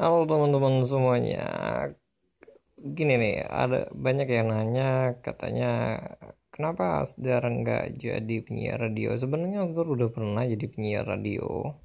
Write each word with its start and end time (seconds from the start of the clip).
Halo 0.00 0.24
teman-teman 0.24 0.80
semuanya. 0.80 1.44
Gini 2.80 3.20
nih, 3.20 3.44
ada 3.44 3.84
banyak 3.92 4.32
yang 4.32 4.48
nanya 4.48 5.20
katanya 5.20 6.00
kenapa 6.48 7.04
Asdar 7.04 7.44
nggak 7.44 8.00
jadi 8.00 8.36
penyiar 8.40 8.80
radio? 8.80 9.12
Sebenarnya 9.12 9.68
Asdar 9.68 9.84
udah 9.84 10.08
pernah 10.08 10.48
jadi 10.48 10.72
penyiar 10.72 11.04
radio. 11.04 11.76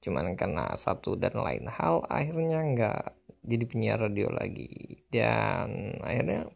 Cuman 0.00 0.40
karena 0.40 0.72
satu 0.72 1.20
dan 1.20 1.36
lain 1.36 1.68
hal 1.68 2.00
akhirnya 2.08 2.64
nggak 2.64 3.02
jadi 3.44 3.64
penyiar 3.68 3.98
radio 4.08 4.32
lagi 4.32 5.04
dan 5.12 6.00
akhirnya 6.00 6.48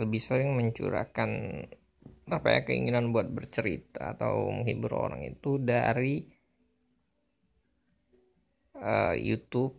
lebih 0.00 0.24
sering 0.24 0.56
mencurahkan 0.56 1.30
apa 2.32 2.48
ya 2.48 2.60
keinginan 2.64 3.12
buat 3.12 3.28
bercerita 3.28 4.16
atau 4.16 4.56
menghibur 4.56 4.96
orang 4.96 5.20
itu 5.20 5.60
dari 5.60 6.39
uh, 8.80 9.14
YouTube 9.16 9.78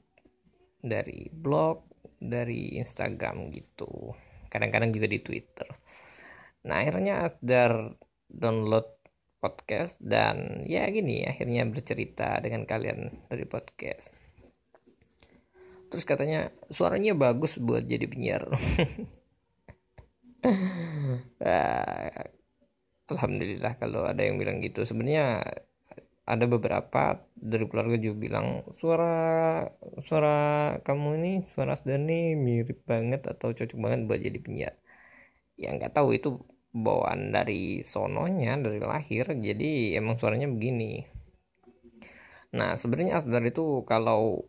dari 0.82 1.30
blog 1.30 1.86
dari 2.22 2.78
Instagram 2.78 3.50
gitu. 3.50 4.14
Kadang-kadang 4.48 4.94
juga 4.94 5.10
di 5.10 5.20
Twitter. 5.22 5.68
Nah 6.70 6.82
akhirnya 6.82 7.26
Asdar 7.26 7.98
download 8.30 8.86
podcast 9.42 9.98
dan 9.98 10.62
ya 10.70 10.86
gini 10.94 11.26
akhirnya 11.26 11.66
bercerita 11.66 12.38
dengan 12.38 12.70
kalian 12.70 13.26
dari 13.26 13.46
podcast. 13.50 14.14
Terus 15.92 16.06
katanya 16.08 16.54
suaranya 16.72 17.18
bagus 17.18 17.60
buat 17.60 17.84
jadi 17.84 18.08
penyiar. 18.08 18.48
Nah, 21.42 22.10
alhamdulillah 23.12 23.76
kalau 23.76 24.08
ada 24.08 24.24
yang 24.24 24.40
bilang 24.40 24.64
gitu. 24.64 24.88
Sebenarnya 24.88 25.44
ada 26.24 26.46
beberapa 26.48 27.20
dari 27.42 27.66
keluarga 27.66 27.98
juga 27.98 28.16
bilang 28.22 28.48
suara 28.70 29.66
suara 30.06 30.38
kamu 30.86 31.08
ini 31.18 31.32
suara 31.50 31.74
Asdani 31.74 32.38
mirip 32.38 32.86
banget 32.86 33.26
atau 33.26 33.50
cocok 33.50 33.78
banget 33.82 34.00
buat 34.06 34.22
jadi 34.22 34.38
penyiar. 34.38 34.76
Ya 35.58 35.74
nggak 35.74 35.98
tahu 35.98 36.14
itu 36.14 36.38
bawaan 36.72 37.34
dari 37.34 37.82
sononya 37.82 38.62
dari 38.62 38.78
lahir. 38.78 39.26
Jadi 39.34 39.98
emang 39.98 40.22
suaranya 40.22 40.48
begini. 40.48 41.02
Nah 42.54 42.78
sebenarnya 42.78 43.18
Asdar 43.18 43.42
itu 43.42 43.82
kalau 43.90 44.46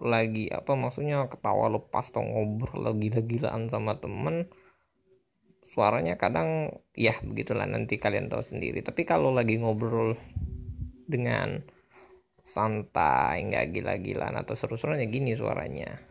lagi 0.00 0.48
apa 0.48 0.72
maksudnya 0.72 1.28
ketawa 1.28 1.68
lepas 1.68 2.10
atau 2.10 2.24
ngobrol 2.24 2.80
lagi 2.80 3.12
gila-gilaan 3.12 3.70
sama 3.70 4.00
temen 4.00 4.50
suaranya 5.72 6.18
kadang 6.18 6.74
ya 6.96 7.14
begitulah 7.22 7.68
nanti 7.68 8.00
kalian 8.00 8.32
tahu 8.32 8.40
sendiri. 8.40 8.80
Tapi 8.80 9.04
kalau 9.04 9.32
lagi 9.32 9.60
ngobrol 9.60 10.16
dengan 11.08 11.64
santai 12.42 13.46
nggak 13.46 13.70
gila-gilaan 13.70 14.34
atau 14.34 14.58
seru-serunya 14.58 15.06
gini 15.06 15.38
suaranya. 15.38 16.02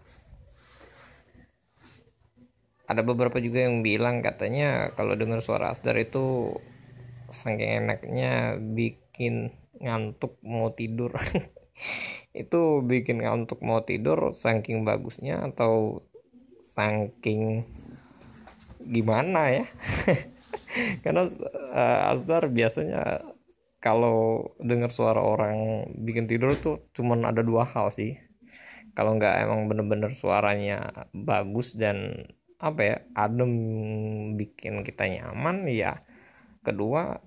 Ada 2.88 3.08
beberapa 3.08 3.40
juga 3.40 3.64
yang 3.64 3.84
bilang 3.84 4.20
katanya 4.20 4.92
kalau 4.96 5.16
dengar 5.16 5.40
suara 5.40 5.72
Asdar 5.72 5.96
itu 5.96 6.56
saking 7.32 7.88
enaknya 7.88 8.60
bikin 8.60 9.56
ngantuk 9.80 10.36
mau 10.44 10.72
tidur. 10.76 11.16
Itu 12.36 12.84
bikin 12.84 13.24
ngantuk 13.24 13.64
mau 13.64 13.84
tidur 13.84 14.36
saking 14.36 14.84
bagusnya 14.84 15.40
atau 15.52 16.04
saking 16.60 17.64
gimana 18.84 19.64
ya? 19.64 19.66
Karena 21.04 21.24
uh, 21.28 22.12
Asdar 22.12 22.52
biasanya 22.52 23.31
kalau 23.82 24.54
dengar 24.62 24.94
suara 24.94 25.26
orang 25.26 25.90
bikin 25.98 26.30
tidur 26.30 26.54
tuh 26.54 26.86
cuman 26.94 27.26
ada 27.26 27.42
dua 27.42 27.66
hal 27.66 27.90
sih. 27.90 28.14
Kalau 28.94 29.18
nggak 29.18 29.50
emang 29.50 29.66
bener-bener 29.66 30.14
suaranya 30.14 31.10
bagus 31.10 31.74
dan 31.74 32.30
apa 32.62 32.82
ya 32.86 32.98
adem 33.18 33.52
bikin 34.38 34.86
kita 34.86 35.10
nyaman 35.10 35.66
ya. 35.66 36.06
Kedua 36.62 37.18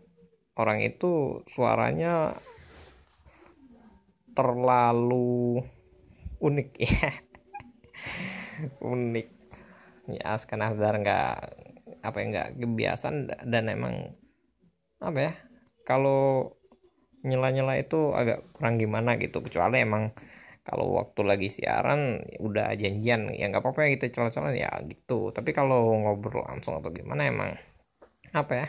orang 0.55 0.87
itu 0.87 1.43
suaranya 1.51 2.39
terlalu 4.39 5.59
unik 6.39 6.71
ya. 6.87 7.11
Unik. 8.79 9.29
Ya 10.07 10.39
karena 10.47 10.71
Asdar 10.71 11.03
nggak 11.03 11.35
apa 11.99 12.17
ya 12.23 12.25
nggak 12.31 12.49
kebiasaan 12.63 13.17
dan 13.43 13.65
emang 13.67 14.15
apa 15.03 15.19
ya 15.19 15.35
kalau 15.85 16.53
nyela-nyela 17.25 17.81
itu 17.81 18.13
agak 18.13 18.45
kurang 18.53 18.77
gimana 18.77 19.17
gitu. 19.17 19.41
Kecuali 19.41 19.81
emang 19.81 20.13
kalau 20.65 20.97
waktu 20.97 21.21
lagi 21.25 21.49
siaran 21.53 22.25
udah 22.41 22.73
janjian 22.77 23.29
ya 23.37 23.53
nggak 23.53 23.61
apa-apa 23.61 23.85
ya 23.85 23.89
gitu 24.01 24.21
celah-celah 24.21 24.53
ya 24.57 24.71
gitu. 24.89 25.33
Tapi 25.33 25.53
kalau 25.53 25.93
ngobrol 25.93 26.45
langsung 26.45 26.81
atau 26.81 26.89
gimana 26.93 27.29
emang 27.29 27.57
apa 28.33 28.53
ya? 28.53 28.67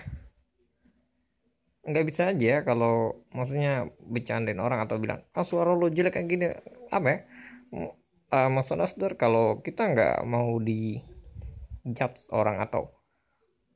Nggak 1.85 2.05
bisa 2.07 2.35
aja 2.35 2.67
kalau 2.67 3.23
maksudnya 3.31 3.87
bercandain 4.03 4.59
orang 4.59 4.83
atau 4.83 4.99
bilang 4.99 5.23
ah 5.31 5.45
suara 5.47 5.71
lo 5.71 5.87
jelek 5.87 6.19
kayak 6.19 6.27
gini. 6.27 6.45
Apa 6.91 7.07
ya? 7.07 7.19
Uh, 8.31 8.49
maksudnya 8.51 8.87
kalau 9.15 9.63
kita 9.63 9.87
nggak 9.91 10.27
mau 10.27 10.59
di 10.59 10.99
judge 11.85 12.27
orang 12.33 12.59
atau 12.59 12.89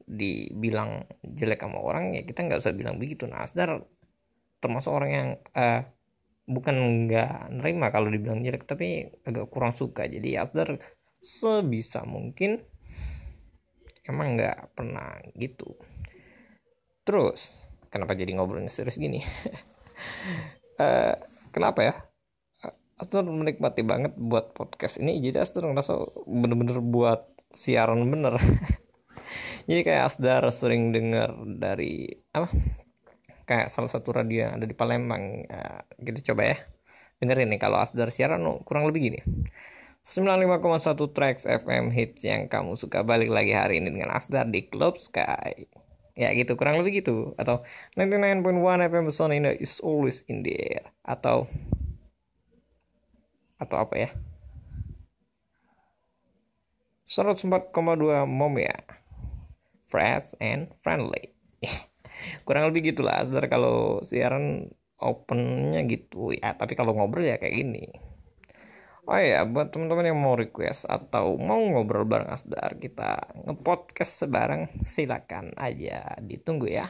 dibilang 0.10 1.06
jelek 1.40 1.64
sama 1.64 1.80
orang 1.80 2.12
ya 2.20 2.28
kita 2.28 2.44
nggak 2.44 2.60
usah 2.60 2.76
bilang 2.76 3.00
begitu. 3.00 3.26
Nah 3.26 3.48
Asdar 3.48 3.80
termasuk 4.60 4.92
orang 4.92 5.12
yang 5.12 5.30
uh, 5.56 5.82
bukan 6.44 7.08
nggak 7.08 7.56
nerima 7.56 7.88
kalau 7.96 8.12
dibilang 8.12 8.44
jelek 8.44 8.68
tapi 8.68 9.08
agak 9.24 9.48
kurang 9.48 9.72
suka. 9.72 10.04
Jadi 10.06 10.36
Asdar 10.36 10.76
sebisa 11.24 12.04
mungkin 12.04 12.60
emang 14.04 14.36
nggak 14.36 14.76
pernah 14.76 15.16
gitu. 15.40 15.80
Terus 17.08 17.64
kenapa 17.88 18.14
jadi 18.20 18.36
ngobrolnya 18.36 18.70
serius 18.70 19.00
gini? 19.00 19.24
Uh, 20.76 21.16
kenapa 21.56 21.82
ya? 21.82 21.96
Asdar 23.00 23.24
menikmati 23.24 23.80
banget 23.88 24.12
buat 24.20 24.52
podcast 24.52 25.00
ini 25.00 25.24
jadi 25.24 25.40
Asdar 25.40 25.64
ngerasa 25.72 25.96
bener-bener 26.28 26.84
buat 26.84 27.32
siaran 27.56 28.04
bener 28.12 28.36
jadi 29.70 29.86
kayak 29.86 30.04
Asdar 30.10 30.44
sering 30.50 30.90
dengar 30.90 31.38
dari 31.46 32.10
apa? 32.34 32.50
Kayak 33.46 33.70
salah 33.70 33.86
satu 33.86 34.10
radio 34.10 34.50
yang 34.50 34.58
ada 34.58 34.66
di 34.66 34.74
Palembang. 34.74 35.46
Ya, 35.46 35.86
gitu 36.02 36.34
coba 36.34 36.58
ya. 36.58 36.58
Dengerin 37.22 37.54
nih 37.54 37.62
kalau 37.62 37.78
Asdar 37.78 38.10
siaran 38.10 38.42
kurang 38.66 38.90
lebih 38.90 39.14
gini. 39.14 39.22
95,1 40.02 41.14
tracks 41.14 41.46
FM 41.46 41.94
hits 41.94 42.26
yang 42.26 42.50
kamu 42.50 42.74
suka 42.82 43.06
balik 43.06 43.30
lagi 43.30 43.54
hari 43.54 43.78
ini 43.78 43.94
dengan 43.94 44.10
Asdar 44.18 44.50
di 44.50 44.66
Club 44.66 44.98
Sky. 44.98 45.70
Ya 46.18 46.34
gitu 46.34 46.58
kurang 46.58 46.82
lebih 46.82 47.06
gitu. 47.06 47.38
Atau 47.38 47.62
99.1 47.94 48.90
FM 48.90 49.06
Sonina 49.14 49.54
is 49.54 49.78
always 49.86 50.26
in 50.26 50.42
the 50.42 50.58
air. 50.58 50.90
Atau 51.06 51.46
atau 53.62 53.78
apa 53.78 53.96
ya? 54.02 54.10
104,2 57.06 57.70
Momia 58.26 59.00
fresh 59.90 60.38
and 60.38 60.70
friendly. 60.86 61.34
Kurang 62.46 62.70
lebih 62.70 62.94
gitulah 62.94 63.20
Asdar 63.20 63.50
kalau 63.50 64.00
siaran 64.06 64.70
opennya 65.02 65.84
gitu 65.90 66.32
ya. 66.32 66.54
Tapi 66.54 66.78
kalau 66.78 66.94
ngobrol 66.94 67.26
ya 67.26 67.42
kayak 67.42 67.58
gini. 67.58 67.86
Oh 69.10 69.18
ya 69.18 69.42
buat 69.42 69.74
teman-teman 69.74 70.14
yang 70.14 70.22
mau 70.22 70.38
request 70.38 70.86
atau 70.86 71.34
mau 71.42 71.58
ngobrol 71.58 72.06
bareng 72.06 72.30
Asdar 72.30 72.78
kita 72.78 73.42
ngepodcast 73.50 74.26
sebarang 74.26 74.86
silakan 74.86 75.50
aja. 75.58 76.14
Ditunggu 76.22 76.70
ya. 76.70 76.86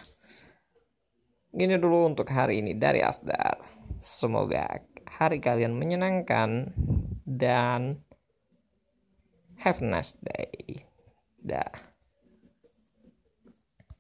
Gini 1.50 1.80
dulu 1.80 2.12
untuk 2.12 2.28
hari 2.30 2.60
ini 2.60 2.76
dari 2.76 3.00
Asdar. 3.00 3.64
Semoga 4.04 4.84
hari 5.08 5.40
kalian 5.40 5.80
menyenangkan 5.80 6.76
dan 7.24 8.04
have 9.64 9.80
a 9.80 9.88
nice 9.88 10.20
day. 10.20 10.84
Dah 11.40 11.89